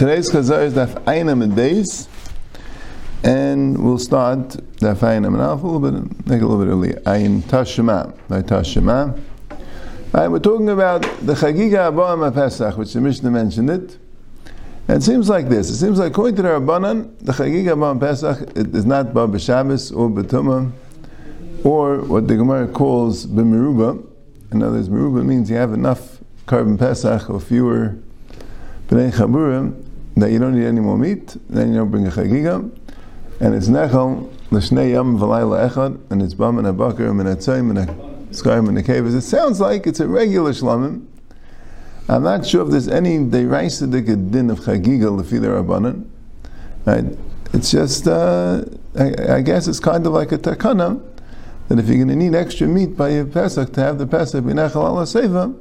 [0.00, 2.08] Today's Chazar is Daf Einam and Days,
[3.22, 4.48] and we'll start
[4.78, 7.00] Daf Einam and Alpha a little bit, make it a little bit earlier.
[7.02, 9.16] Ayin Tashema, by Tashema.
[10.12, 13.96] Right, we're talking about the Chagiga Abba Pesach, which the Mishnah mentioned it.
[14.88, 15.70] And it seems like this.
[15.70, 19.28] It seems like according to the Rabbanan, the Chagiga Abba Pesach it is not Ba
[19.28, 20.72] B'Shabbos or B'Tumah,
[21.62, 24.09] or what the Gemara calls B'Meruba.
[24.52, 27.96] In other words, Meruba means you have enough carbon Pesach or fewer
[28.88, 29.84] B'nei Chaburim
[30.16, 32.70] that you don't need any more meat, then you don't bring a chagiga,
[33.40, 37.70] and it's nechal l'shnei yam v'layla echad, and it's bam and a and a tzayim
[37.70, 37.86] and a
[38.34, 39.16] skarim and a kavas.
[39.16, 41.06] It sounds like it's a regular shlamim.
[42.08, 46.06] I'm not sure if there's any deiraisidik din of chagiga l'fidar rabbanan.
[46.84, 47.04] Right?
[47.52, 48.64] It's just, uh,
[48.98, 51.00] I, I, guess it's kind of like a takana,
[51.70, 54.42] that if you're going to need extra meat by your Pesach to have the Pesach
[54.42, 55.56] b'nechal ala seva,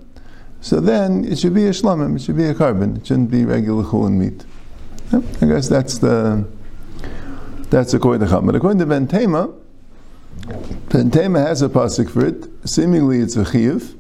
[0.60, 3.46] so then it should be a shlamim, it should be a carbon, it shouldn't be
[3.46, 4.44] regular chulin meat.
[5.14, 6.48] Yeah, I guess that's the
[7.70, 8.48] that's according to Chum.
[8.48, 9.54] But according to Ben Tema,
[10.88, 12.50] Bentema has a pasuk for it.
[12.68, 13.96] Seemingly it's a chiyuv.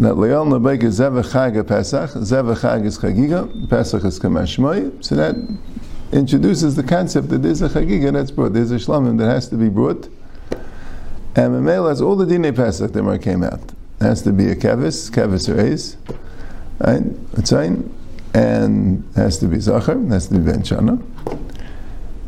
[0.00, 5.04] That leal nabeik is zevachag pesach, zevachag is chagiga, pesach is kamashmoy.
[5.04, 5.36] So that
[6.10, 9.56] introduces the concept that there's a chagiga that's brought, there's a shlamim that has to
[9.56, 10.08] be brought.
[11.34, 13.72] And Mamela has all the dine pesach that came out.
[14.00, 15.96] It has to be a kevis, kevis or ace,
[16.78, 17.02] right?
[17.52, 17.78] Right
[18.34, 21.02] and has to be Zachar, has to be Ben Shana.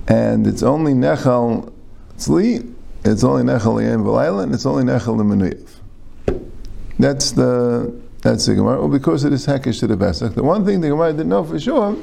[0.06, 1.72] And it's only Nechal
[2.19, 5.69] Tzli, it's only Nechal Yem V'layla, and it's only Nechal Lemenuyev.
[6.98, 8.80] That's the that's the Gemara.
[8.80, 10.34] Well, because it is Hekesh to the Pesach.
[10.34, 11.97] The one thing the Gemara didn't know for sure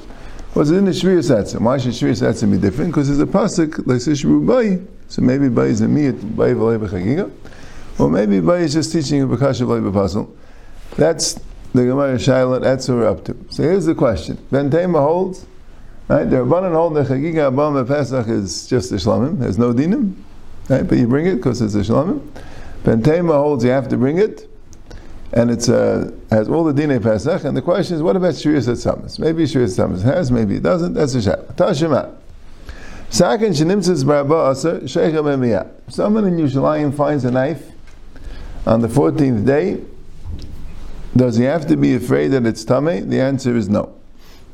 [0.53, 1.61] was in the Shvir Satzim.
[1.61, 2.91] Why should Shvir Satzim be different?
[2.91, 6.79] Because there's a Pasuk, like Sishru Bay, so maybe Bay is a Miyat, Bay V'lay
[6.79, 7.29] B'chagiga,
[7.99, 10.33] or maybe Bay is just teaching a B'kash V'lay B'pasal.
[10.95, 11.33] That's
[11.73, 13.35] the Gemara Shaila, that's what we're up to.
[13.49, 14.37] So here's the question.
[14.51, 15.45] Ben Tema holds,
[16.07, 16.23] right?
[16.23, 20.13] The Rabbanan hold the Chagiga Abam Pesach is just a Shlamim, there's no dinim,
[20.69, 20.87] right?
[20.87, 22.25] But you bring it because it's a Shlamim.
[22.85, 24.49] Ben Tema holds you have to bring it,
[25.33, 28.69] and it's uh, has all the Dine Pesach, and the question is, what about Shrius
[28.69, 29.19] Atzamas?
[29.19, 31.53] Maybe Shrius Atzamas has, maybe it doesn't, that's a Shaila.
[31.55, 32.15] Tashima.
[33.11, 37.71] Second, Shenimtzis Barba Asa, Sheikha Someone in Yerushalayim finds a knife
[38.65, 39.81] on the 14th day,
[41.17, 43.01] does he have to be afraid that it's tummy?
[43.01, 43.93] The answer is no.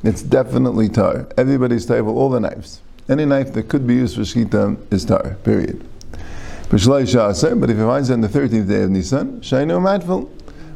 [0.03, 1.27] It's definitely tar.
[1.37, 2.81] Everybody's table, all the knives.
[3.07, 5.35] Any knife that could be used for shkita is tar.
[5.43, 5.87] Period.
[6.71, 10.31] But if he finds it on the 13th day of Nisan, shainu matful.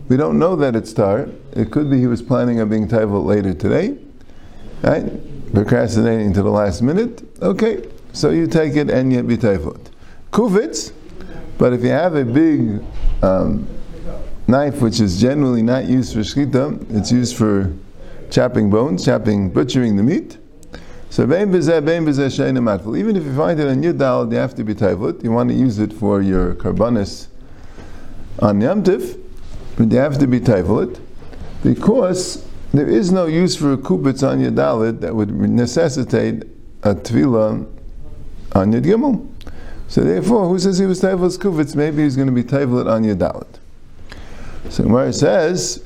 [0.07, 1.29] We don't know that it's tar.
[1.53, 3.97] It could be he was planning on being taival later today,
[4.83, 5.30] right?
[5.53, 7.23] Procrastinating to the last minute.
[7.41, 9.37] Okay, so you take it and you be.
[9.37, 10.93] Kuvitz,
[11.57, 12.81] but if you have a big
[13.21, 13.67] um,
[14.47, 17.73] knife which is generally not used for shkita, it's used for
[18.29, 20.37] chopping bones, chopping, butchering the meat.
[21.09, 21.23] So.
[21.23, 25.21] Even if you find it on your dal, you have to be taivut.
[25.21, 27.27] You want to use it for your karbanis
[28.39, 30.99] on Yom but you have to be taivut
[31.63, 36.43] because there is no use for a kupitz on your dalit that would necessitate
[36.83, 37.67] a tvila
[38.53, 39.27] on your gimel.
[39.87, 41.75] So therefore, who says he was taivut kupitz?
[41.75, 43.59] Maybe he's going to be taivut on your dalit.
[44.69, 45.83] So Gemara says,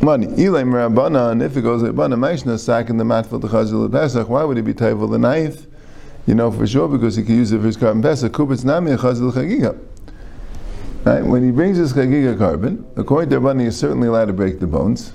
[0.00, 0.28] money.
[0.28, 4.44] Ilay Rabbanan, if it goes Rabbanan, Maishna sack in the mat for the Pesach, why
[4.44, 5.66] would he be table the knife?
[6.26, 8.32] You know for sure because he could use it for his carbon Pesach.
[8.32, 9.78] Kubitz Nami Chazil Chagiga.
[11.04, 11.24] Right?
[11.24, 14.66] When he brings his Chagiga carbon, according to Rabbanan, he's certainly allowed to break the
[14.66, 15.12] bones.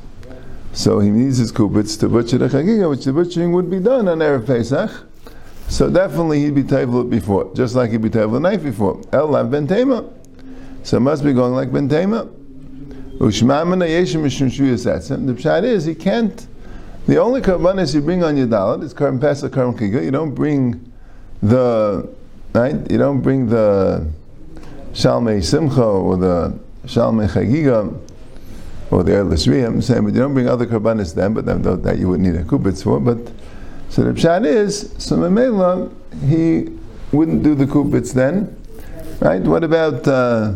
[0.76, 4.10] So he needs his kubitz to butcher the chagiga, which the butchering would be done
[4.10, 4.92] on Erev Pesach.
[5.70, 9.02] So definitely he'd be table before, just like he'd be the knife before.
[9.14, 10.04] El Lav Ben Tema.
[10.84, 12.26] So it must be going like Ben Tema.
[12.26, 13.26] The
[15.38, 16.48] pshat is he can't.
[17.08, 20.04] The only karbanis you bring on your dalit is karban pesach, karban kiga.
[20.04, 20.92] You don't bring
[21.42, 22.10] the
[22.54, 22.76] right.
[22.92, 24.06] You don't bring the
[24.92, 27.98] shalmei simcha or the shalmei chagiga
[28.92, 29.82] or the erlis riyam.
[29.82, 31.34] Saying, but you don't bring other karbanis then.
[31.34, 33.00] But then that you would need a kubitz for.
[33.00, 33.32] But
[33.90, 35.94] so the pshat is so memela
[36.28, 36.70] he
[37.12, 38.56] wouldn't do the kubitz then,
[39.20, 39.42] right?
[39.42, 40.08] What about?
[40.08, 40.56] Uh,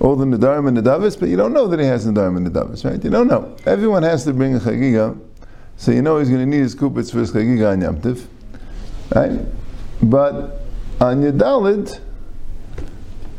[0.00, 2.84] all the Nadarim and Nadavis, but you don't know that he has Nadarim and Nadavis,
[2.84, 3.02] right?
[3.02, 3.56] You don't know.
[3.64, 5.18] Everyone has to bring a Chagiga,
[5.76, 8.28] so you know he's going to need his kupitz for his Chagiga on Yom Tiv,
[9.14, 9.40] right?
[10.02, 10.62] But
[11.00, 12.00] on Yadalid,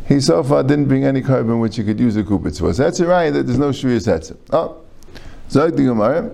[0.07, 2.73] he so far didn't bring any carbon which he could use a kupitz for.
[2.73, 4.37] So that's a right that there's no Shriya Setzim.
[4.51, 4.81] Oh,
[5.49, 6.31] Zog the Gemara,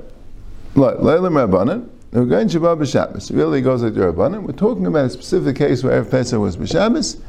[0.75, 3.35] Leilim Rabbanan, we're going Shabbat B'Shabbos.
[3.35, 4.43] Really goes like the Rabbanan.
[4.43, 7.19] We're talking about a specific case where Erev Pesach was B'Shabbos,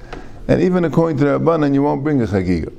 [0.46, 2.72] and even according to the Rabbanan, you won't bring a Chagiga.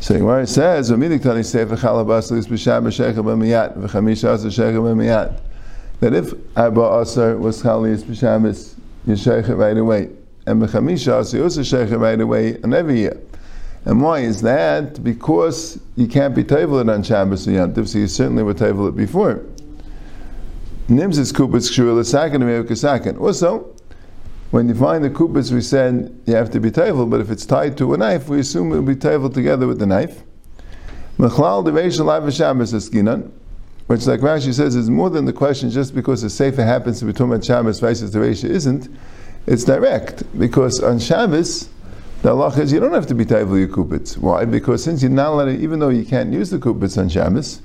[0.00, 5.38] So Gemara says, "V'midik tani sefer chalabas lis b'sham b'shechel b'miyat v'chamisha asar shechel b'miyat."
[6.00, 8.76] That if arba asar was chalis b'shamis,
[9.06, 10.08] you sheich it right away,
[10.46, 13.20] and b'chamisha asar you also sheich it right away on every year.
[13.84, 15.02] And why is that?
[15.02, 18.86] Because you can't be table it on Shabbos or Yantiv, so you certainly would table
[18.88, 19.42] it before.
[20.88, 23.74] Nims is kupitz kshur l'sakin and Also,
[24.50, 27.46] when you find the kupitz, we said you have to be table, but if it's
[27.46, 30.22] tied to a knife, we assume it will be table together with the knife.
[31.18, 33.30] Mechlal deveish alive Shabbos eskinan,
[33.86, 37.04] which, like Rashi says, is more than the question just because the sefer happens to
[37.04, 38.88] be about Shabbos versus the Reisha isn't.
[39.46, 41.68] It's direct because on Shabbos
[42.22, 44.18] the Allah is you don't have to be table your kupitz.
[44.18, 44.44] Why?
[44.44, 47.62] Because since you're not allowed, to, even though you can't use the kupitz on Shabbos,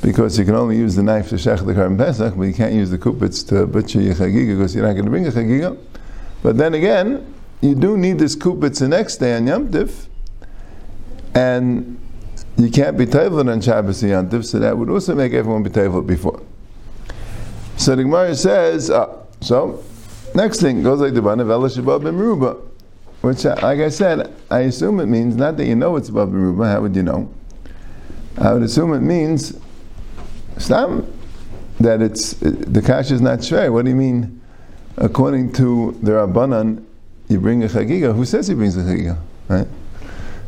[0.00, 2.72] because you can only use the knife to shech the Karm Pesach, but you can't
[2.72, 5.76] use the kupitz to butcher your chagiga because you're not going to bring a chagiga.
[6.42, 10.06] But then again, you do need this kupitz the next day on Yom Tif,
[11.34, 11.98] and
[12.56, 15.64] you can't be table on Shabbos and Yom Tif, so that would also make everyone
[15.64, 16.40] be table before.
[17.76, 19.82] So the Gemara says, uh, so
[20.34, 22.60] next thing goes like the Banavela Shabbat B'Meruba,
[23.20, 26.28] which, uh, like I said, I assume it means not that you know it's above
[26.28, 26.70] Meruba.
[26.70, 27.32] How would you know?
[28.36, 29.58] I would assume it means
[30.58, 31.10] Stam,
[31.80, 33.72] that it's the cash is not shvei.
[33.72, 34.40] What do you mean?
[34.96, 36.84] According to the Rabbanan,
[37.28, 38.14] you bring a chagiga.
[38.14, 39.18] Who says he brings a chagiga?
[39.48, 39.66] Right?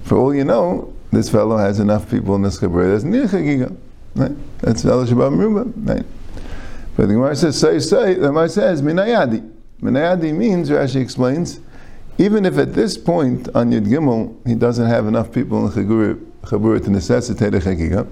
[0.04, 3.22] For all you know, this fellow has enough people in this kabbalah that doesn't need
[3.22, 3.76] a chagiga.
[4.14, 4.32] Right?
[4.58, 5.72] That's fellow Shabbat Meruba.
[5.88, 6.06] Right?
[6.96, 9.52] But the Gemara says, say, say, the Gemara says, minayadi.
[9.80, 11.60] Minayadi means, Rashi explains,
[12.18, 15.72] even if at this point on Yud Gimel he doesn't have enough people in
[16.42, 18.08] Chabura to necessitate a chagiga,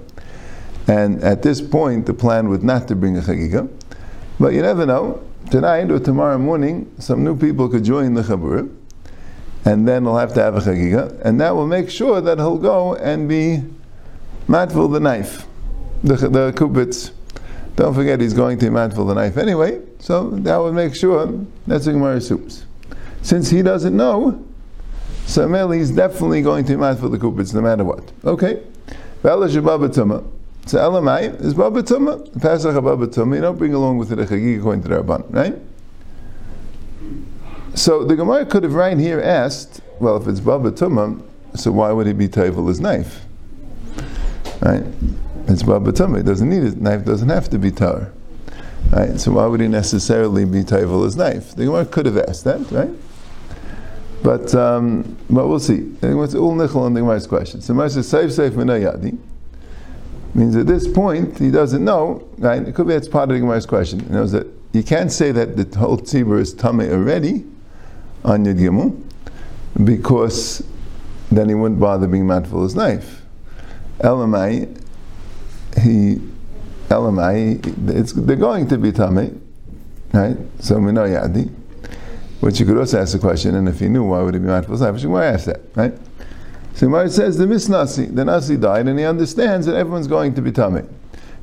[0.87, 3.67] and at this point, the plan was not to bring a chagiga.
[4.39, 5.21] But you never know.
[5.49, 8.69] Tonight or tomorrow morning, some new people could join the chabura,
[9.63, 12.57] and then he'll have to have a chagiga, and that will make sure that he'll
[12.57, 13.63] go and be
[14.47, 15.47] matful the knife,
[16.03, 17.11] the, the kubitz.
[17.75, 21.33] Don't forget he's going to matful the knife anyway, so that will make sure
[21.65, 22.63] that's a Gemara assumes.
[23.23, 24.45] Since he doesn't know,
[25.25, 28.11] so Meli he's definitely going to matful the kubitz no matter what.
[28.23, 28.61] Okay.
[29.23, 32.39] Vela so Elamai is Baba Tumma.
[32.39, 33.33] Pesach Baba Tumma.
[33.33, 35.55] You don't bring along with it a Chagig according to the Rabban, right?
[37.75, 41.19] So the Gemara could have right here asked, well, if it's Baba Tumma,
[41.55, 43.25] so why would he be Taival his knife?
[44.61, 44.83] Right?
[45.47, 46.17] It's Baba Tumma.
[46.17, 48.11] He doesn't need his knife, doesn't have to be Tar.
[48.91, 49.19] Right?
[49.19, 51.55] So why would he necessarily be Taival his knife?
[51.55, 52.91] The Gemara could have asked that, right?
[54.23, 55.95] But, um, but we'll see.
[56.01, 57.61] It's all Nichel on the Gemara's question.
[57.61, 59.17] So says, Safe, safe, minayadi
[60.33, 62.27] means at this point he doesn't know.
[62.37, 62.67] Right?
[62.67, 63.99] It could be that's part of the Gemara's question.
[64.01, 67.45] He knows that you can't say that the whole tzibur is tamei already
[68.23, 69.01] on Yud Gimel
[69.85, 70.63] because
[71.31, 73.21] then he wouldn't bother being mindful of his knife.
[73.99, 74.81] Elamai,
[75.81, 76.19] he
[76.89, 79.37] Elamai, it's they're going to be tamei,
[80.13, 80.37] right?
[80.59, 81.51] So we know yadi.
[82.41, 84.47] Which you could also ask the question, and if he knew, why would he be
[84.47, 85.03] mindful of knife?
[85.05, 85.93] Why ask that, right?
[86.75, 90.41] So Gemara says the Misnasi, the Nasi died, and he understands that everyone's going to
[90.41, 90.81] be tummy.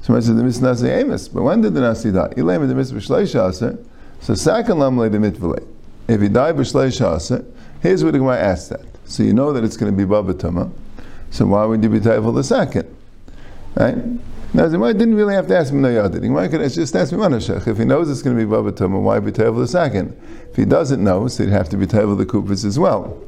[0.03, 2.29] So Gemara says the Misnasi Amos, but when did the Nasi die?
[2.37, 3.87] Ilay the Shleish
[4.21, 5.67] So second lamle the mitvale.
[6.07, 7.47] If he died b'shleish
[7.81, 8.83] here's what the Gemara asks that.
[9.07, 10.71] So you know that it's going to be baba tuma.
[11.31, 12.95] So why would you be for the second?
[13.75, 13.97] Right?
[14.55, 16.13] Now the Gemara didn't really have to ask him no yadid.
[16.13, 17.67] The Gemara could just ask me Manashach.
[17.67, 20.15] If he knows it's going to be baba tuma, why be for the second?
[20.51, 23.19] If he doesn't know, so he'd have to be for the kupis as well.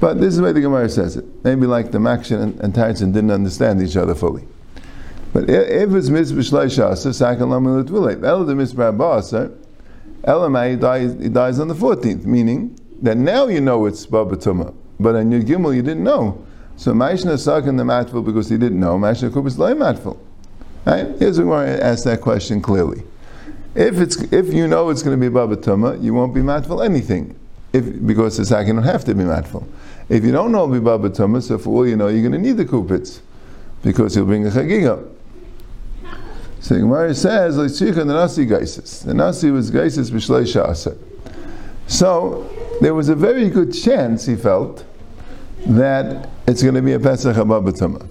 [0.00, 1.24] But this is the way the Gemara says it.
[1.44, 4.44] Maybe like the Makshin and, and didn't understand each other fully.
[5.32, 8.22] But if it's mitzvah sakan lamelut v'lei.
[8.22, 9.56] El the mitzvah ba'asa,
[10.24, 14.36] Elamai, he dies, he dies on the 14th, meaning that now you know it's Baba
[14.36, 14.74] Tumah.
[14.98, 16.44] But on your Gimel, you didn't know.
[16.76, 18.98] So Maishna suck in the matful because he didn't know.
[18.98, 20.18] Maishna loy matful.
[20.86, 21.06] Right?
[21.18, 23.02] Here's where I ask that question clearly.
[23.74, 26.82] If it's if you know it's going to be Baba Tumah, you won't be matful
[26.82, 27.36] anything.
[27.72, 29.66] If because the sack don't have to be matful.
[30.08, 32.56] If you don't know Bibaba Tumah, so for all you know, you're going to need
[32.56, 33.20] the kupitz
[33.82, 35.08] because you'll bring a chagiga.
[36.58, 40.98] So Gemara says, "Leitzich the Nasi Geisis." The Nasi was Geisis shasa.
[41.86, 44.84] So there was a very good chance he felt
[45.66, 48.06] that it's going to be a Pesach Hababa Tumah.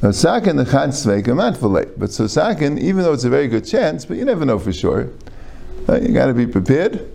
[0.00, 1.26] Now, second, the Chad Sveik
[1.62, 1.98] late.
[1.98, 4.72] But so second, even though it's a very good chance, but you never know for
[4.72, 5.10] sure.
[5.86, 6.02] Right?
[6.02, 7.10] You got to be prepared,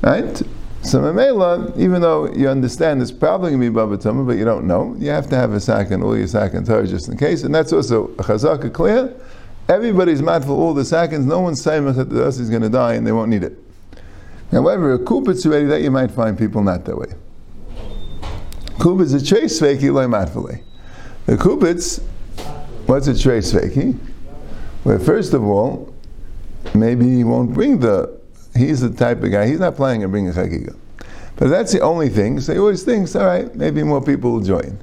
[0.00, 0.42] right?
[0.82, 4.44] So Mamela, even though you understand it's probably going to be Baba Tumah, but you
[4.44, 7.44] don't know, you have to have a second, all your second Torah just in case.
[7.44, 9.14] And that's also a chazaka clear.
[9.68, 11.24] Everybody's mad for all the seconds.
[11.24, 13.56] No one's saying that the is going to die and they won't need it.
[14.50, 17.14] However, a kupitz ready that you might find people not that way.
[18.78, 20.62] Kubitz a trace sveki loy matfale.
[21.26, 22.02] The kubitz,
[22.86, 23.98] what's a trace sveki?
[24.84, 25.94] Well, first of all,
[26.74, 28.20] maybe he won't bring the.
[28.56, 29.46] He's the type of guy.
[29.46, 30.76] He's not planning on bringing chagiga.
[31.36, 32.38] But that's the only thing.
[32.40, 34.78] So he always thinks, all right, maybe more people will join.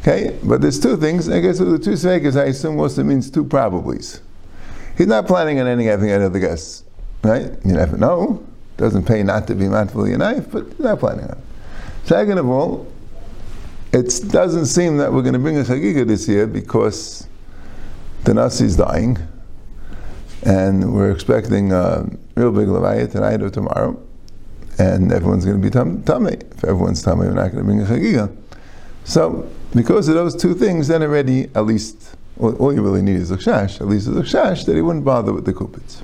[0.00, 1.28] Okay, but there's two things.
[1.28, 4.20] I guess the two svekas, I assume also means two probablys.
[4.96, 6.84] He's not planning on any any other guests,
[7.22, 7.52] right?
[7.64, 8.44] You never know.
[8.76, 11.32] Doesn't pay not to be mindful your knife, but he's not planning on.
[11.32, 12.08] it.
[12.08, 12.86] Second of all,
[13.92, 17.26] it doesn't seem that we're going to bring a chagiga this year because
[18.24, 19.16] the Nasi is dying,
[20.44, 24.00] and we're expecting a real big levaya tonight or tomorrow,
[24.78, 26.34] and everyone's going to be tam- tummy.
[26.34, 28.34] If everyone's tummy, we're not going to bring a chagiga.
[29.04, 33.30] So, because of those two things, then already, at least, all, you really need is
[33.30, 33.80] a chash.
[33.80, 36.02] At least a chash that he wouldn't bother with the kupits.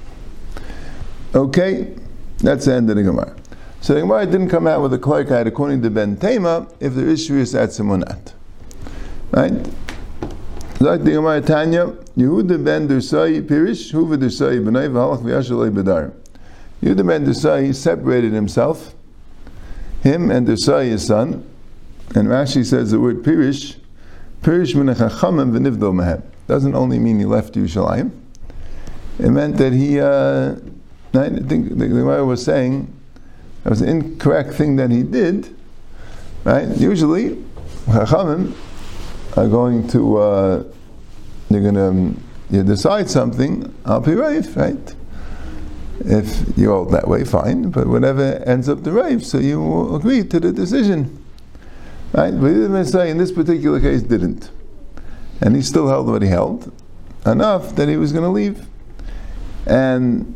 [1.35, 1.95] Okay,
[2.39, 3.37] that's the end of the Gemara.
[3.85, 7.07] So the Gemara didn't come out with a clarkite according to Ben Tema if there
[7.07, 8.33] is Shrius Etzim or not.
[9.31, 9.53] Right?
[10.81, 16.15] Like the Gemara Tanya, Yehuda ben Dursai Pirish, Huva Dursai B'nai V'halach V'yashalei B'dar.
[16.83, 18.95] Yehuda ben Dursai separated himself,
[20.03, 21.47] him and Dursai his son,
[22.15, 23.77] and Rashi says the word Pirish,
[24.41, 26.23] Pirish min v'nivdo mehem.
[26.47, 28.13] Doesn't only mean he left Yerushalayim.
[29.19, 30.53] It meant that he, uh,
[31.13, 32.91] I think the Gemara was saying,
[33.65, 35.57] that was an incorrect thing that he did,
[36.45, 36.69] right?
[36.77, 37.43] Usually,
[37.87, 38.55] chachamim
[39.37, 40.65] are going to, uh,
[41.49, 44.95] they're going to um, you decide something, I'll be right, right?
[46.01, 50.25] If you hold that way, fine, but whatever ends up the right, so you agree
[50.25, 51.25] to the decision.
[52.13, 52.31] Right?
[52.31, 54.51] But the say in this particular case didn't.
[55.41, 56.71] And he still held what he held,
[57.25, 58.67] enough that he was going to leave.
[59.67, 60.35] And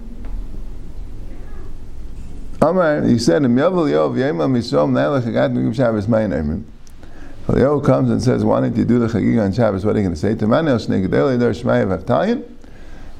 [2.60, 6.64] Amar, he said, "Im yavel yov yema misom na'elech hagat nugim Shabbos mayin emrim."
[7.46, 10.04] Eliyahu comes and says, "Why don't you do the chagiga on Shabbos?" What are you
[10.04, 10.34] going to say?
[10.34, 12.42] Tamanel shnei gedel shmaya v'avtayin,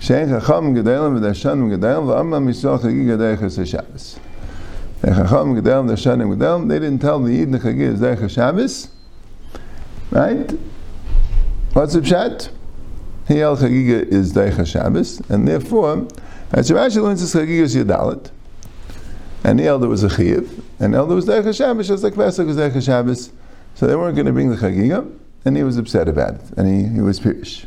[0.01, 4.19] shein chacham gedelim v'dashan gedelim v'amma misol chagiga derechas Shabbos.
[5.03, 6.69] The chacham gedelim dashan gedelim.
[6.69, 8.89] They didn't tell the yid the chagiga is derechas Shabbos,
[10.11, 10.51] right?
[11.75, 12.51] What's the pshat?
[13.29, 16.09] El chagiga is derechas Shabbos, and therefore,
[16.53, 18.33] as Rashi learns, this chagiga is yadalit.
[19.45, 22.47] And the elder was a chiyuv, and the elder was derech Shabbos, just like Pesach
[22.47, 23.31] was derech Shabbos.
[23.75, 25.11] So they weren't going to bring the chagiga,
[25.45, 27.67] and he was upset about it, and he, he was pirish.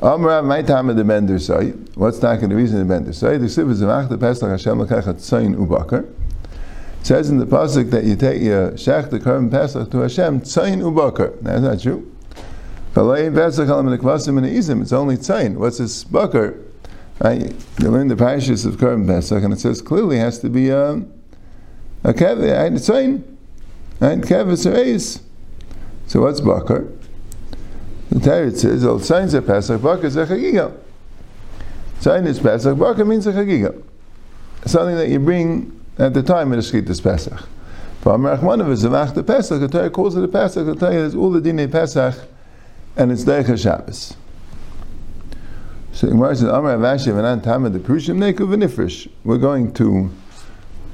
[0.00, 3.36] Amrav, my time of the bender say, what's not going to reason the bender say?
[3.36, 6.08] The siv is the Pesach Hashem lekachat tzayin ubakar.
[7.00, 10.40] It says in the pasuk that you take your shech the korban Pesach to Hashem
[10.40, 11.38] tzayin ubakar.
[11.42, 12.10] That's not true.
[12.92, 12.98] It's
[14.92, 15.56] only tzayin.
[15.56, 16.54] What's this bakar?
[17.20, 17.54] Right?
[17.78, 20.72] You learn the parashas of Korban Pesach, and it says clearly it has to be
[20.72, 21.12] um,
[22.02, 22.72] a kev, right?
[22.72, 23.38] It's fine.
[24.00, 24.18] Right?
[24.18, 25.22] Kev is a
[26.06, 26.86] So what's bakar?
[28.08, 30.74] The Torah says, "All signs of Pesach, bakar is a chagiga."
[32.00, 33.82] Sign is Pesach, bakar means a chagiga.
[34.64, 37.46] Something that you bring at the time of the Shkita Pesach.
[38.02, 39.60] But Amrachmanav is a the Pesach.
[39.60, 40.64] The Torah calls it a Pesach.
[40.64, 42.14] The Torah is all the dinei Pesach,
[42.96, 44.16] and it's Deicha Shabbos.
[46.00, 49.06] So Gemara says, Amar Avashi Vanan the Prushim Neku V'Nifresh.
[49.22, 50.10] We're going to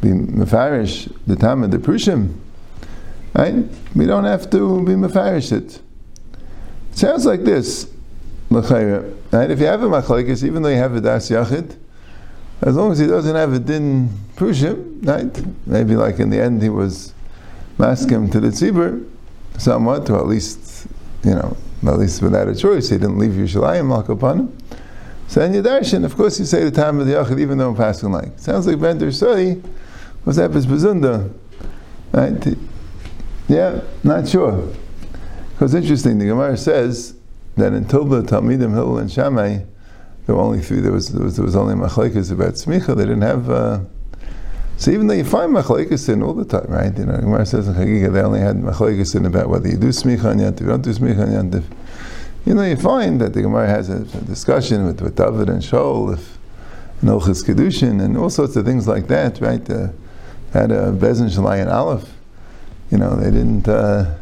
[0.01, 2.37] be Mefarish the Tama the Prushim.
[3.33, 3.55] Right?
[3.95, 5.81] We don't have to be Mefarish it.
[6.91, 7.89] It sounds like this.
[8.51, 9.49] Right?
[9.49, 11.77] If you have a machlekes, even though you have a das yachid,
[12.63, 15.45] as long as he doesn't have a din prushim, right?
[15.69, 17.15] Maybe like in the end he was
[17.79, 19.09] maskim to the tzibur,
[19.57, 20.89] somewhat, or at least,
[21.23, 24.51] you know, at least without a choice, he didn't leave Yerushalayim, Malkapanim.
[25.29, 27.77] So in Yadarshan, of course, you say the time of the Yachid, even though I'm
[27.77, 28.39] passing like.
[28.39, 29.63] Sounds like Ben Dersoi
[30.25, 31.33] was Epis Bezunda.
[32.13, 32.57] Right?
[33.49, 34.73] Yeah, not sure.
[35.53, 37.17] Because interesting, the Gemara says
[37.57, 39.59] that in Tobla, Talmidim, Hillel, and Shammai,
[40.27, 43.05] there were only three, there was, there was, there was only machlekes about smicha, they
[43.05, 43.81] didn't have, uh,
[44.77, 46.97] so even though you find machlekes in all the time, right?
[46.99, 49.89] You know, Gemara says in Chagiga, they only had machlekes in about whether you do
[49.89, 51.65] smicha on yantiv, you don't do smicha on yantiv
[52.47, 55.61] you know, you find that the Gemara has a, a discussion with, with David and
[55.61, 56.39] Shaul, if
[57.03, 59.69] Nochis Kedushin, and all sorts of things like that, right?
[59.69, 59.89] Uh,
[60.53, 62.09] had a Bezin Shalayan Aleph.
[62.93, 63.67] You know, they didn't.
[63.67, 64.15] Uh,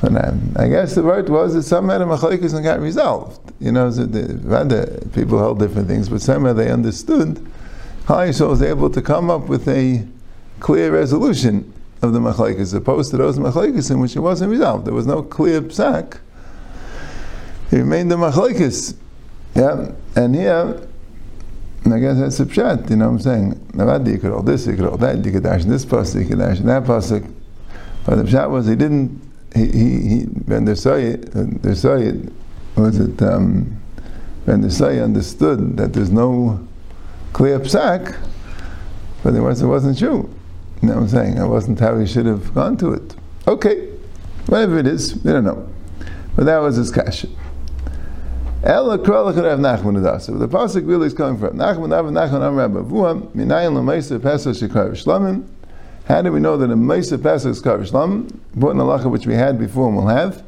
[0.00, 3.52] but um, I guess the word was that some had a machlekes and got resolved.
[3.58, 7.44] You know, so the, people held different things, but somehow they understood.
[8.06, 10.06] Yisrael was able to come up with a
[10.60, 14.86] clear resolution of the machlekes, opposed to those machlekes in which it wasn't resolved.
[14.86, 16.18] There was no clear psak
[17.70, 18.96] he remained the machlekes.
[19.54, 20.88] Yeah, and here,
[21.86, 23.54] I guess that's a pshat, you know what I'm saying?
[23.72, 26.28] Navadi, you could all this, you could all that, you could dash this pasuk, you
[26.28, 27.32] could dash that pasuk.
[28.04, 29.20] But the shot was he didn't.
[29.54, 30.26] He he, he
[30.76, 31.32] Soyed,
[31.62, 32.32] the Soyed
[32.76, 33.80] was it um,
[34.44, 36.66] when the Soyed understood that there's no
[37.32, 38.16] clear psak,
[39.24, 40.32] but it was it wasn't true.
[40.82, 41.36] You know what I'm saying?
[41.38, 43.16] It wasn't how he should have gone to it.
[43.48, 43.88] Okay,
[44.46, 45.68] whatever it is, we don't know.
[46.36, 47.28] But that was his kasha.
[48.66, 50.36] Ella krolach Rav Nachman adasa.
[50.36, 53.76] The pasuk really is coming from Nachman Nachman Am Minayin.
[56.08, 58.28] How do we know that a Mesa Pesach is Kar Shlamim?
[58.54, 60.42] Important halacha which we had before and we'll have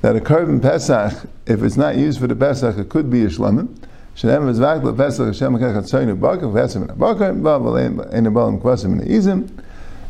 [0.00, 1.12] that a carbon Pesach,
[1.44, 3.68] if it's not used for the Pesach, it could be a Shlamim.
[4.14, 7.78] Shem is vak le Pesach Hashem bakar v'esem in bakar bavel
[8.14, 9.62] ein abalim kvasim in izim.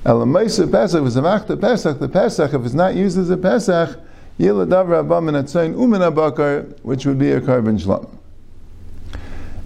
[0.04, 1.98] El Mesa Pesach is a vak the Pesach.
[1.98, 3.98] The Pesach, if it's not used as a Pesach,
[4.38, 8.08] Yiladav Rabbam and Atzayin Umin Abakar, which would be a carbon shlam.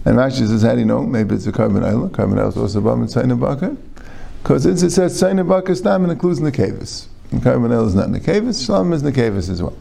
[0.05, 1.03] And Rashi says, how do you know?
[1.03, 2.09] Maybe it's a carbon isla.
[2.09, 3.77] Carbon isla is also Rabbam and Abakar.
[4.41, 7.07] Because since it says Tzayin Abakar Stam, it includes Nekavis.
[7.31, 9.77] And carbon isla is not Nekavis, Shlam is Nekavis as well.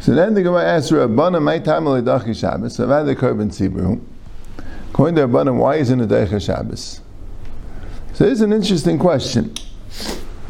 [0.00, 3.48] So then the Gemara asks Rabbana, my time Dachi Shabbos, so I've had the carbon
[3.48, 3.98] tzibur.
[4.90, 7.00] According to Rabbana, why isn't it Dachi Shabbos?
[8.12, 9.54] So this is an interesting question.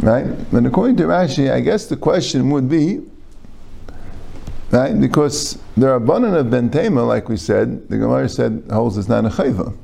[0.04, 0.26] Right?
[0.52, 3.00] But according to Rashi, I guess the question would be,
[4.70, 4.92] right?
[5.00, 9.08] Because there are abundant of Ben Tema, like we said, the Gemara said holds it's
[9.08, 9.74] not a chayva.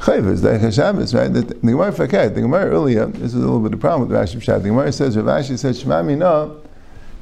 [0.00, 1.32] Chayva is the Shabbos, right?
[1.32, 4.14] The, the Gemara fakat, the Gemara earlier, this is a little bit of problem with
[4.14, 4.62] Rashi Pshat.
[4.62, 6.56] The Gemara says, Rav Rashi says, Shema Mina,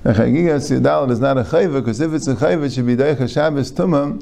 [0.05, 3.33] Chagiga Sidalit is not a chayva, because if it's a chayva, it should be Deicha
[3.33, 4.21] Shabbos Tumah,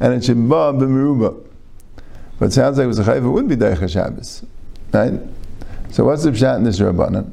[0.00, 1.46] and it should ba b'meruba.
[2.38, 4.42] But it sounds like it was a chayva, would be Deicha Shabbos,
[4.90, 5.20] right?
[5.90, 7.30] So what's the pshat in this Rabbanan?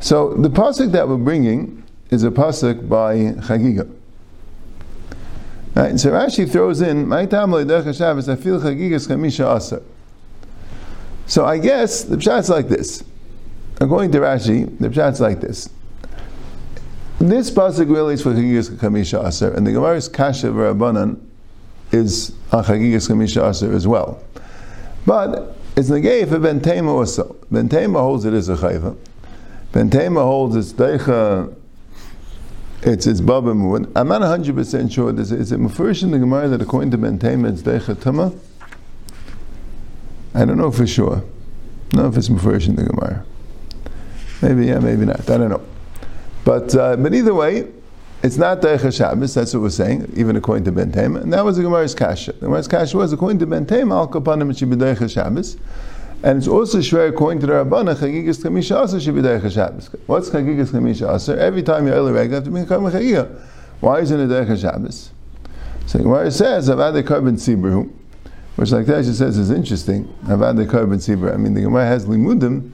[0.00, 3.90] So the pasuk that we're bringing is a pasuk by Chagiga.
[5.74, 7.10] Right, so Rashi throws in.
[11.26, 13.04] So I guess the pshat's like this.
[13.80, 15.68] According to Rashi, the pshat's like this.
[17.18, 21.20] This pasuk really is for Chagigas Chamisha Asa, and the Gemara's Kasha Rabbanan
[21.90, 24.22] is on Chagigas Chamisha Asa as well.
[25.04, 27.36] But it's negay for Ben Tema also.
[27.50, 28.96] Ben Tema holds it as a chayva.
[29.76, 31.54] Ben Tema holds it's deicha,
[32.80, 33.92] it's its baba muad.
[33.94, 35.20] I'm not 100% sure.
[35.20, 38.34] Is, is it mufurish in the Gemara that according to Ben Tema it's deicha tuma?
[40.32, 41.22] I don't know for sure.
[41.90, 43.26] Don't if it's mufurish in the Gemara.
[44.40, 45.28] Maybe yeah, maybe not.
[45.28, 45.62] I don't know.
[46.46, 47.70] But uh, but either way,
[48.22, 50.90] it's not Deicha Shabbos, that's what we're saying, even according to Ben.
[51.16, 52.32] And that was the Gemara's Kasha.
[52.32, 54.56] The Gemara's Kasha was, according to Ben Al Kapanim,
[55.12, 55.58] Shabbos.
[56.22, 59.90] And it's also shver according to the Rabbana, Chagigas Chamisha Aser should be Deicha Shabbos.
[60.06, 61.38] What's Chagigas Chamisha Aser?
[61.38, 63.40] Every time you're Reg, you have to become a Chagiga.
[63.80, 65.10] Why isn't it Deicha Shabbos?
[65.86, 67.92] So the Gemara says, Avad the Karbon Tzibru,
[68.56, 70.06] which like that she says is interesting.
[70.24, 71.32] Avad the Karbon Tzibru.
[71.32, 72.72] I mean, the Gemara has Limudim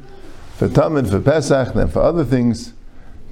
[0.57, 2.73] for Tamid, for Pesach, and for other things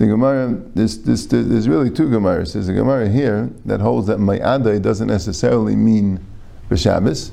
[0.01, 2.55] the Gemara, there's, there's, there's really two Gemaras.
[2.55, 6.25] There's a Gemara here that holds that Mayadai doesn't necessarily mean
[6.71, 7.33] B'Shabbos,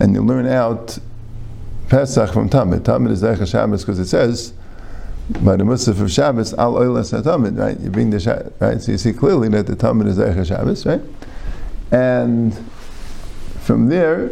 [0.00, 0.98] and you learn out
[1.88, 2.80] Pesach from Tamid.
[2.80, 4.52] Tamid is Eicha Shabbos because it says,
[5.42, 7.78] by the Musaf of Shabbos, Al Oilas Tamid, right?
[7.78, 8.80] You bring the Shabbos, right?
[8.80, 11.00] So you see clearly that the Tamid is Eicha Shabbos, right?
[11.90, 12.56] And
[13.60, 14.30] from there,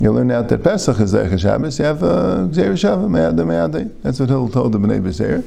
[0.00, 1.78] you learn out that Pesach is Eicha Shabbos.
[1.78, 3.92] You have uh, Gzeir Shavah, Mayadai, Mayadai.
[4.02, 5.44] That's what Hill told the Bnei B'Seir.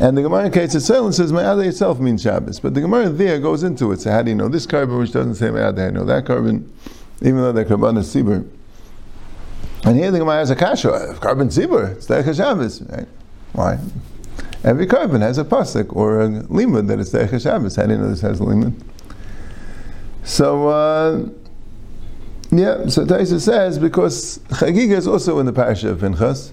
[0.00, 2.58] And the Gemara in case itself says Ma'adeh itself means Shabbos.
[2.58, 4.00] But the Gemara there goes into it.
[4.00, 5.88] So how do you know this carbon which doesn't say Ma'adeh?
[5.88, 6.72] I know that carbon,
[7.20, 8.48] even though they're carbon is Sibur.
[9.84, 11.16] And here the Gemara has a kasha.
[11.20, 13.08] Carbon Sibur, it's Deicha Shabbos, right?
[13.52, 13.78] Why?
[14.62, 17.76] Every carbon has a pasuk or a limud that it's Deicha Shabbos.
[17.76, 18.74] Do you know this has a limud?
[20.22, 21.28] So, uh,
[22.50, 26.52] yeah, so Taisa says because Chagiga is also in the parasha of Pinchas.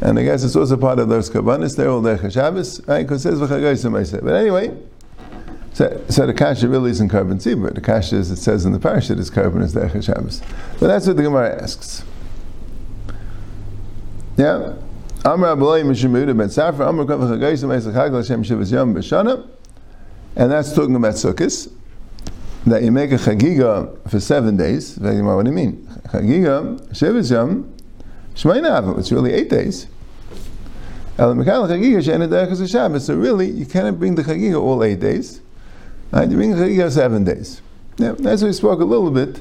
[0.00, 1.76] And I guess it's also part of those kabbanis.
[1.76, 3.04] They're all there Shabbos, right?
[3.04, 4.76] Because it says But anyway,
[5.72, 7.74] so, so the kasha really isn't carbon tzibur.
[7.74, 10.42] The kasha, as it says in the parasha, is carbon is der Shabbos.
[10.78, 12.04] But that's what the Gemara asks.
[14.36, 14.74] Yeah.
[15.24, 19.48] Amr Abulay Mishamuda Ben Safra Amr Kav v'chagayis u'maisa chag l'Hashem Shivas Yom B'Shana.
[20.34, 21.70] And that's talking about Sukkot.
[22.66, 24.98] That you make a chagiga for seven days.
[24.98, 25.86] What do you mean?
[26.08, 27.72] Chagiga, Shivas Yom,
[28.34, 29.86] Shmeina It's really eight days.
[31.16, 31.32] So
[33.14, 35.40] really, you cannot bring the Chagiga all eight days.
[36.10, 36.28] Right?
[36.28, 37.62] You bring the Chagiga seven days.
[37.98, 39.40] Yeah, as we spoke a little bit,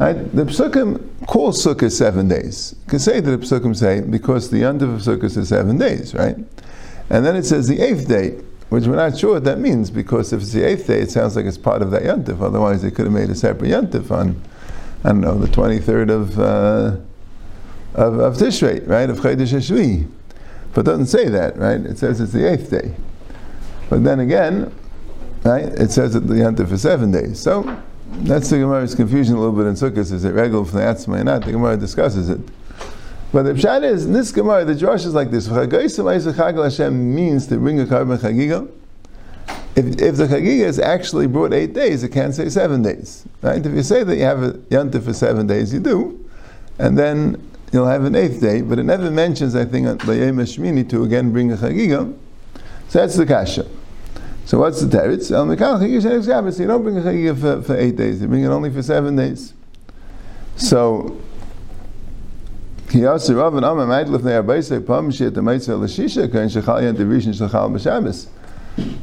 [0.00, 0.34] right?
[0.34, 2.74] the Psukim call Sukkah seven days.
[2.84, 6.14] You can say that the Psukim say because the Yantav of Sukkah is seven days,
[6.14, 6.36] right?
[7.10, 8.30] And then it says the eighth day,
[8.70, 11.36] which we're not sure what that means because if it's the eighth day, it sounds
[11.36, 12.40] like it's part of that Yantav.
[12.40, 14.40] Otherwise, they could have made a separate Yantav on,
[15.04, 16.96] I don't know, the 23rd of, uh,
[17.94, 19.10] of, of Tishrei, right?
[19.10, 20.08] Of Chodesh Hashvi.
[20.72, 21.80] But it doesn't say that, right?
[21.80, 22.94] It says it's the eighth day.
[23.88, 24.72] But then again,
[25.44, 27.40] right, it says that the Yantif for seven days.
[27.40, 29.98] So that's the Gemara's confusion a little bit in Sukkot.
[29.98, 31.44] Is it regular for the Atzma or not?
[31.44, 32.40] The Gemara discusses it.
[33.32, 35.46] But the Pshat is, in this Gemara, the Josh is like this.
[35.46, 38.68] Hashem means to bring a carbon chagiga.
[39.76, 43.24] If, if the chagiga is actually brought eight days, it can't say seven days.
[43.40, 43.64] Right?
[43.64, 46.28] If you say that you have a yantif for seven days, you do.
[46.78, 47.40] And then
[47.72, 51.32] you'll have an eighth day, but it never mentions, I think, Layem Shmini to again
[51.32, 52.12] bring a chagiga.
[52.88, 53.66] So that's the kasha.
[54.50, 55.30] So what's the teretz?
[55.30, 56.58] El Mikal Chagiga Shabbos.
[56.58, 58.20] You don't bring a chagiga for, for eight days.
[58.20, 59.54] You bring it only for seven days.
[60.56, 61.20] So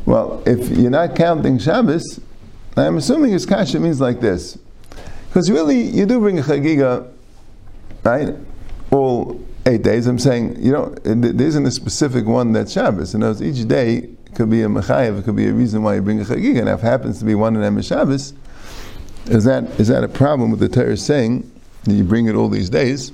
[0.05, 2.19] well, if you're not counting Shabbos,
[2.75, 4.59] I'm assuming his kasha means like this.
[5.29, 7.09] Because really, you do bring a chagiga,
[8.03, 8.35] right?
[8.91, 10.07] All eight days.
[10.07, 13.13] I'm saying, you know, there isn't a specific one that's Shabbos.
[13.13, 16.19] And each day could be a mechayev, it could be a reason why you bring
[16.21, 16.59] a chagiga.
[16.59, 18.33] And if it happens to be one of them is Shabbos,
[19.25, 21.49] is that, is that a problem with the Torah saying
[21.83, 23.11] that you bring it all these days?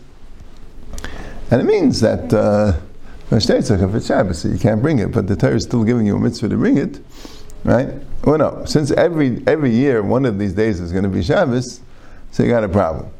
[1.52, 2.80] And it means that uh,
[3.32, 3.49] if
[3.95, 6.49] it's Shabbos, you can't bring it, but the Torah is still giving you a mitzvah
[6.49, 6.99] to bring it,
[7.63, 7.89] right?
[8.23, 11.82] Well, no, since every every year one of these days is going to be Shabbos,
[12.32, 13.12] so you got a problem.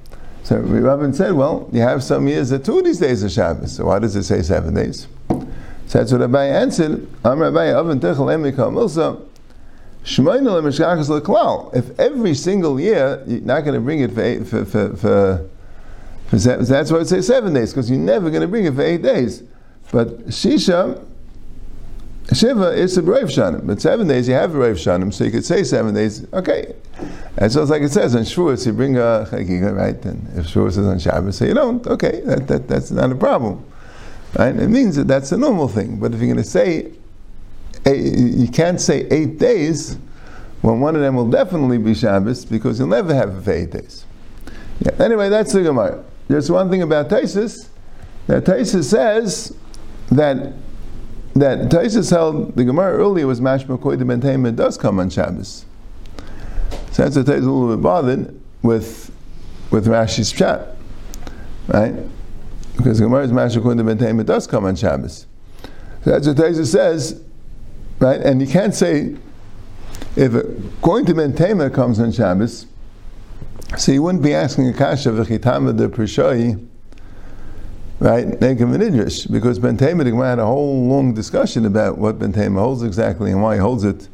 [0.44, 3.76] So Rabban said, well, you have some years that two of these days are Shabbos,
[3.76, 5.08] so why does it say seven days?
[5.94, 7.08] That's what Rabbi answered.
[7.24, 9.24] I'm Rabbi Avin Techel Emika Milsa.
[11.76, 15.50] If every single year you're not going to bring it for, for, for,
[16.28, 18.82] for that's why it say seven days, because you're never going to bring it for
[18.82, 19.44] eight days.
[19.92, 21.06] But Shisha,
[22.34, 25.32] Shiva is a brave shanim, but seven days you have a brave shanim, so you
[25.32, 26.74] could say seven days, okay.
[27.38, 30.04] And so it's like it says on Shavuos, you bring a chagiga, right?
[30.06, 33.16] And if Shavuos is on Shabbos, so you don't, okay, that, that, that's not a
[33.16, 33.64] problem.
[34.38, 34.56] Right?
[34.56, 36.00] It means that that's a normal thing.
[36.00, 36.92] But if you're going to say,
[37.86, 39.98] eh, you can't say eight days,
[40.62, 43.72] when one of them will definitely be Shabbos, because you'll never have it for eight
[43.72, 44.06] days.
[44.80, 44.92] Yeah.
[45.00, 46.04] Anyway, that's the Gemara.
[46.28, 47.68] There's one thing about Taisus,
[48.28, 49.56] that Taisus says
[50.10, 50.54] that
[51.36, 55.66] that Taisus held the Gemara earlier was mashma koidim and it does come on Shabbos.
[56.92, 59.12] So that's a Taisus a little bit bothered with
[59.72, 60.76] with Rashi's chat,
[61.68, 61.94] right?
[62.78, 65.28] Because the Gemara's mashma koidim and it does come on Shabbos.
[66.04, 67.22] So that's what Taisus says,
[68.00, 68.20] right?
[68.20, 69.16] And you can't say
[70.16, 70.42] if a
[70.82, 72.68] koidim and comes on Shabbos
[73.78, 76.64] so you wouldn't be asking a kasha v'chitama de prishoi,
[78.00, 78.28] right?
[78.28, 83.32] Nekem and because Ben Tema had a whole long discussion about what Ben holds exactly
[83.32, 84.08] and why he holds it.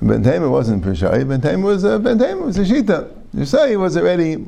[0.00, 1.26] Ben wasn't prishoi.
[1.42, 3.12] Ben was a Ben was a shita.
[3.34, 4.46] You say he was already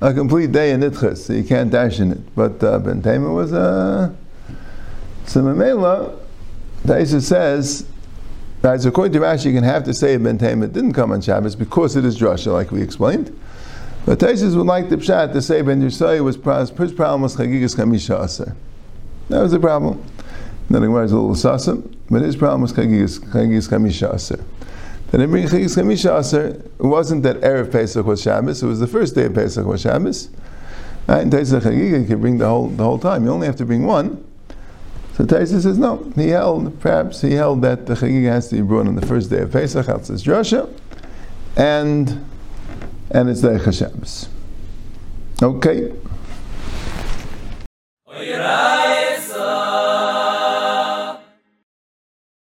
[0.00, 2.34] a complete day in itchas, so you can't dash in it.
[2.34, 4.14] But uh, Ben Tema was a
[5.26, 6.18] so Mamela.
[6.84, 7.86] Taisa says
[8.62, 11.22] Right, so according to Rashi, you can have to say Ben Tema didn't come on
[11.22, 13.34] Shabbos because it is drasha, like we explained.
[14.04, 17.74] But Taisus would like the pshat to say Ben Yisai was his problem was chagigas
[17.74, 18.54] kamisha aser.
[19.28, 20.04] That was the problem.
[20.68, 24.44] Then Gemara is a little sasam, but his problem was chagigas kamisha aser.
[25.12, 26.46] And then bring chagigas kamisha aser.
[26.78, 29.80] It wasn't that erev Pesach was Shabbos; it was the first day of Pesach was
[29.80, 30.30] Shabbos.
[31.08, 31.22] Right?
[31.22, 33.24] And Taisus chagiga can bring the whole the whole time.
[33.24, 34.24] You only have to bring one.
[35.14, 36.10] So Taisa says no.
[36.14, 39.30] He held perhaps he held that the chagiga has to be brought on the first
[39.30, 39.88] day of Pesach.
[39.88, 40.68] Outside Joshua,
[41.56, 42.24] and
[43.10, 44.28] and it's the Shabbos.
[45.42, 45.92] Okay.